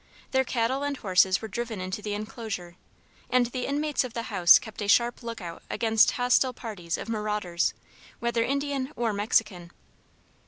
Their 0.31 0.43
cattle 0.43 0.81
and 0.81 0.97
horses 0.97 1.43
were 1.43 1.47
driven 1.47 1.79
into 1.79 2.01
the 2.01 2.15
enclosure, 2.15 2.75
and 3.29 3.45
the 3.45 3.67
inmates 3.67 4.03
of 4.03 4.13
the 4.15 4.23
house 4.33 4.57
kept 4.57 4.81
a 4.81 4.87
sharp 4.87 5.21
lookout 5.21 5.61
against 5.69 6.09
hostile 6.13 6.53
parties 6.53 6.97
of 6.97 7.07
marauders, 7.07 7.75
whether 8.17 8.41
Indian 8.43 8.91
or 8.95 9.13
Mexican. 9.13 9.69